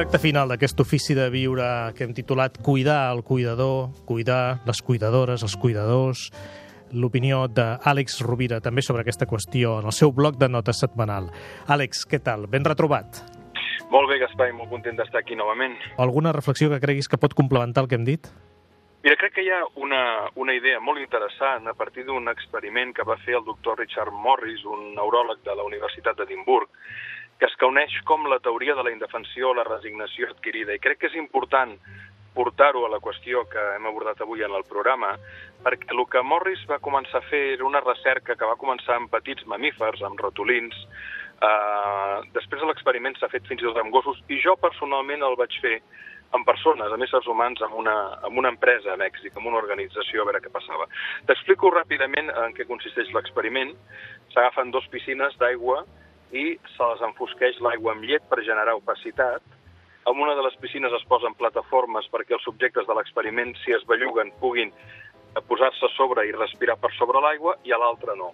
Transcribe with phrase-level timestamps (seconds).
[0.00, 5.42] recta final d'aquest ofici de viure que hem titulat Cuidar el cuidador, cuidar les cuidadores,
[5.44, 6.22] els cuidadors,
[6.96, 11.28] l'opinió d'Àlex Rovira també sobre aquesta qüestió en el seu bloc de notes setmanal.
[11.68, 12.46] Àlex, què tal?
[12.48, 13.20] Ben retrobat.
[13.92, 15.76] Molt bé, Gaspar, i molt content d'estar aquí novament.
[16.00, 18.32] Alguna reflexió que creguis que pot complementar el que hem dit?
[19.04, 23.04] Mira, crec que hi ha una, una idea molt interessant a partir d'un experiment que
[23.04, 26.72] va fer el doctor Richard Morris, un neuròleg de la Universitat d'Edimburg,
[27.40, 30.76] que es coneix com la teoria de la indefensió o la resignació adquirida.
[30.76, 31.72] I crec que és important
[32.36, 35.16] portar-ho a la qüestió que hem abordat avui en el programa,
[35.64, 39.10] perquè el que Morris va començar a fer era una recerca que va començar amb
[39.10, 40.76] petits mamífers, amb ratolins,
[41.40, 45.54] Uh, després l'experiment s'ha fet fins i tot amb gossos i jo personalment el vaig
[45.62, 45.78] fer
[46.36, 47.94] amb persones, amb éssers humans, amb una,
[48.28, 50.84] amb una empresa a Mèxic, amb una organització, a veure què passava.
[51.26, 53.72] T'explico ràpidament en què consisteix l'experiment.
[54.34, 55.80] S'agafen dos piscines d'aigua
[56.32, 56.44] i
[56.76, 59.42] se les enfosqueix l'aigua amb llet per generar opacitat.
[60.08, 63.84] En una de les piscines es posen plataformes perquè els subjectes de l'experiment, si es
[63.86, 64.72] belluguen, puguin
[65.48, 68.30] posar-se sobre i respirar per sobre l'aigua, i a l'altra no.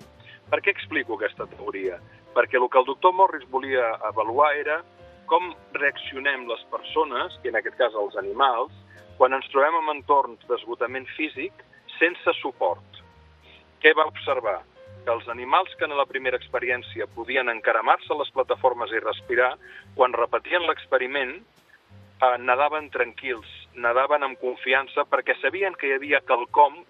[0.50, 1.98] Per què explico aquesta teoria?
[2.36, 4.82] Perquè el que el doctor Morris volia avaluar era
[5.26, 8.72] com reaccionem les persones, i en aquest cas els animals,
[9.18, 11.64] quan ens trobem en entorns d'esgotament físic
[11.98, 13.02] sense suport.
[13.82, 14.60] Què va observar?
[15.06, 19.52] Que els animals que en la primera experiència podien encaramar-se a les plataformes i respirar,
[19.94, 26.82] quan repetien l'experiment, eh, nadaven tranquils, nadaven amb confiança perquè sabien que hi havia quelcom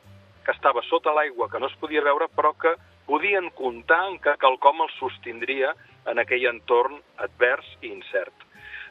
[0.47, 2.73] que estava sota l'aigua, que no es podia veure, però que
[3.07, 5.75] podien comptar en que quelcom els sostindria
[6.07, 8.33] en aquell entorn advers i incert.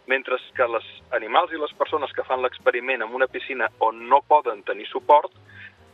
[0.05, 0.85] Mentre que els
[1.17, 5.31] animals i les persones que fan l'experiment en una piscina on no poden tenir suport,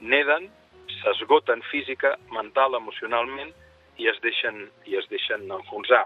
[0.02, 0.50] neden
[1.00, 3.52] s'esgoten física, mental, emocionalment
[4.02, 6.06] i es deixen, i es deixen enfonsar.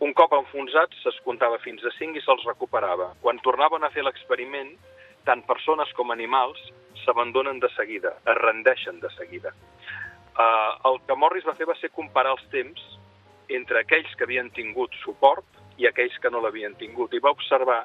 [0.00, 3.10] Un cop enfonsats se'ls comptava fins a 5 i se'ls recuperava.
[3.20, 4.72] Quan tornaven a fer l'experiment,
[5.28, 6.60] tant persones com animals
[7.04, 9.52] s'abandonen de seguida, es rendeixen de seguida.
[10.30, 12.80] Uh, el que Morris va fer va ser comparar els temps
[13.52, 15.44] entre aquells que havien tingut suport
[15.76, 17.12] i aquells que no l'havien tingut.
[17.12, 17.82] I va observar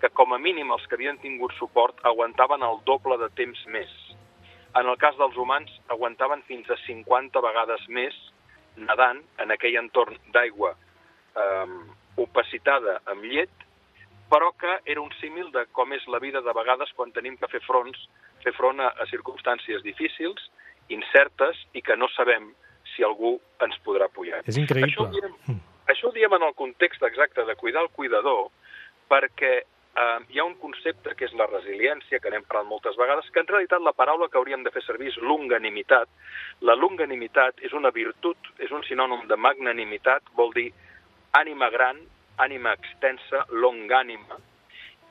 [0.00, 3.90] que com a mínim els que havien tingut suport aguantaven el doble de temps més
[4.80, 8.16] en el cas dels humans, aguantaven fins a 50 vegades més
[8.76, 11.76] nedant en aquell entorn d'aigua eh,
[12.20, 13.64] opacitada amb llet,
[14.30, 17.48] però que era un símil de com és la vida de vegades quan tenim que
[17.48, 18.08] fer fronts,
[18.44, 20.50] fer front a, a circumstàncies difícils,
[20.92, 22.50] incertes i que no sabem
[22.94, 24.42] si algú ens podrà apoyar.
[24.46, 24.90] És increïble.
[24.90, 25.62] Això ho diem, mm.
[25.92, 28.48] això ho diem en el context exacte de cuidar el cuidador,
[29.10, 29.60] perquè
[29.96, 33.42] eh, hi ha un concepte que és la resiliència, que n'hem parlat moltes vegades, que
[33.42, 36.10] en realitat la paraula que hauríem de fer servir és longanimitat.
[36.68, 40.68] La longanimitat és una virtut, és un sinònim de magnanimitat, vol dir
[41.36, 42.02] ànima gran,
[42.42, 44.38] ànima extensa, longànima,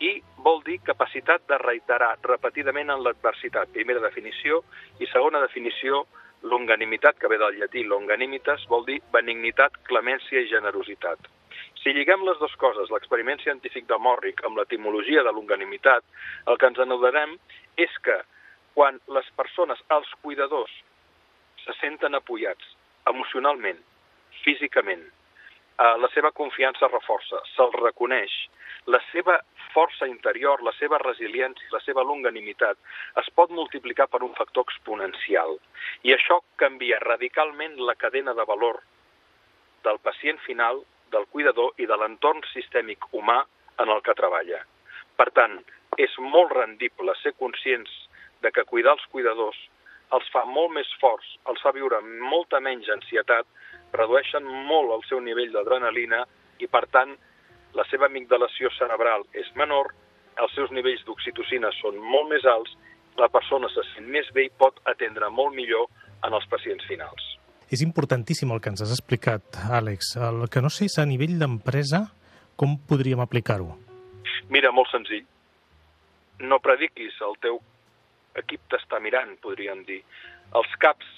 [0.04, 3.72] i vol dir capacitat de reiterar repetidament en l'adversitat.
[3.72, 4.62] Primera definició.
[5.00, 6.04] I segona definició,
[6.44, 11.32] longanimitat, que ve del llatí longanimitas, vol dir benignitat, clemència i generositat.
[11.86, 16.02] Si lliguem les dues coses, l'experiment científic de Morrick amb l'etimologia de longanimitat,
[16.50, 17.36] el que ens anodarem
[17.78, 18.16] és que
[18.74, 20.72] quan les persones, els cuidadors,
[21.62, 22.72] se senten apoyats
[23.12, 23.78] emocionalment,
[24.42, 28.34] físicament, eh, la seva confiança reforça, se'ls reconeix,
[28.90, 29.38] la seva
[29.78, 32.82] força interior, la seva resiliència, la seva longanimitat
[33.22, 35.54] es pot multiplicar per un factor exponencial.
[36.02, 38.82] I això canvia radicalment la cadena de valor
[39.86, 40.82] del pacient final
[41.16, 43.42] del cuidador i de l'entorn sistèmic humà
[43.84, 44.62] en el que treballa.
[45.16, 45.58] Per tant,
[45.98, 47.92] és molt rendible ser conscients
[48.44, 49.60] de que cuidar els cuidadors
[50.14, 52.00] els fa molt més forts, els fa viure
[52.32, 53.48] molta menys ansietat,
[53.96, 56.24] redueixen molt el seu nivell d'adrenalina
[56.60, 57.16] i, per tant,
[57.76, 59.92] la seva amigdalació cerebral és menor,
[60.42, 62.76] els seus nivells d'oxitocina són molt més alts,
[63.18, 65.88] la persona se sent més bé i pot atendre molt millor
[66.28, 67.24] en els pacients finals.
[67.76, 70.14] És importantíssim el que ens has explicat, Àlex.
[70.24, 72.06] El que no sé és a nivell d'empresa
[72.56, 73.74] com podríem aplicar-ho.
[74.54, 75.26] Mira, molt senzill.
[76.40, 77.58] No prediquis, el teu
[78.40, 79.98] equip t'està mirant, podríem dir.
[80.56, 81.10] Els caps,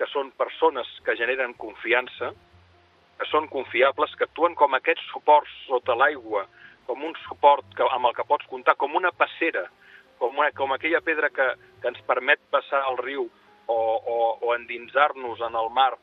[0.00, 2.30] que són persones que generen confiança,
[3.20, 6.46] que són confiables, que actuen com aquests suports sota l'aigua,
[6.88, 9.66] com un suport que, amb el que pots comptar, com una passera,
[10.16, 11.50] com, una, com aquella pedra que,
[11.82, 13.28] que ens permet passar el riu
[13.70, 13.80] o,
[14.14, 15.94] o, o endinsar-nos en el mar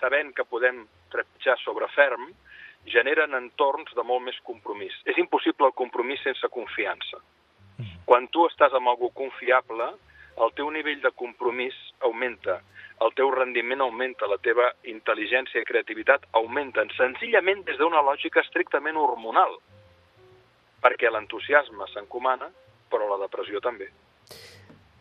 [0.00, 2.28] sabent que podem trepitjar sobre ferm,
[2.86, 4.94] generen entorns de molt més compromís.
[5.08, 7.20] És impossible el compromís sense confiança.
[7.78, 8.04] Mm.
[8.08, 9.88] Quan tu estàs amb algú confiable,
[10.36, 12.60] el teu nivell de compromís augmenta,
[13.04, 18.96] el teu rendiment augmenta, la teva intel·ligència i creativitat augmenten, senzillament des d'una lògica estrictament
[19.00, 19.58] hormonal.
[20.86, 22.46] perquè l'entusiasme s'encomana,
[22.92, 23.88] però la depressió també.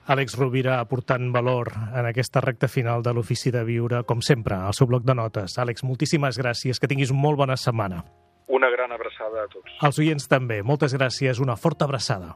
[0.05, 4.75] Àlex Rovira aportant valor en aquesta recta final de l'Ofici de Viure, com sempre, al
[4.77, 5.57] seu bloc de notes.
[5.57, 8.03] Àlex, moltíssimes gràcies, que tinguis molt bona setmana.
[8.45, 9.73] Una gran abraçada a tots.
[9.81, 12.35] Els oients també, moltes gràcies, una forta abraçada.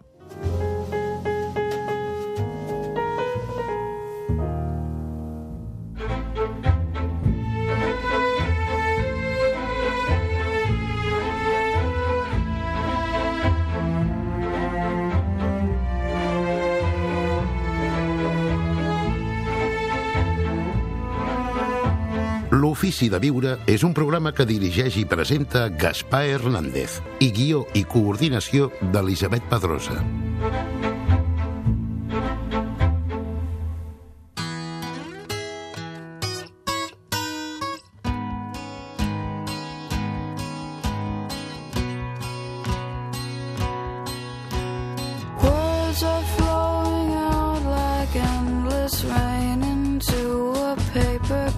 [22.80, 27.84] L'Ofici de Viure és un programa que dirigeix i presenta Gaspar Hernández i guió i
[27.84, 30.00] coordinació d'Elisabet Pedrosa.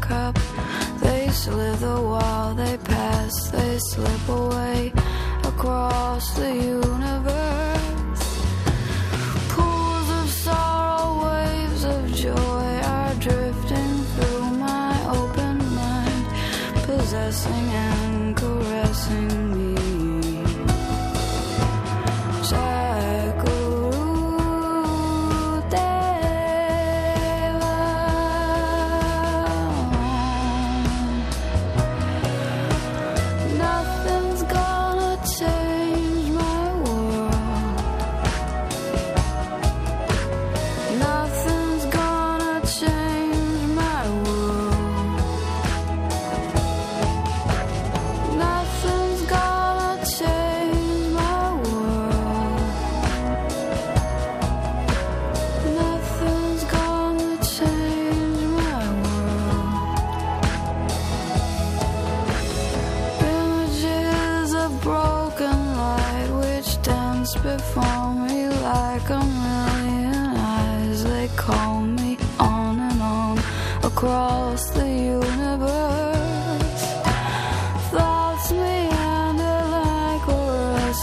[0.02, 0.41] Cup.
[1.32, 4.92] Slither while they pass, they slip away
[5.44, 6.91] across the universe.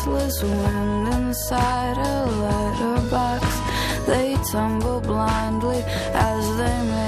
[0.09, 3.45] Restless wind inside a letterbox.
[4.07, 5.83] They tumble blindly
[6.15, 7.08] as they make